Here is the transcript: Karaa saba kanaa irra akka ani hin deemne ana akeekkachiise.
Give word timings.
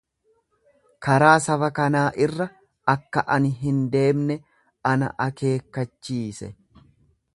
Karaa 1.07 1.33
saba 1.47 1.69
kanaa 1.79 2.05
irra 2.27 2.47
akka 2.95 3.23
ani 3.35 3.51
hin 3.65 3.83
deemne 3.97 4.39
ana 4.93 5.11
akeekkachiise. 5.27 6.51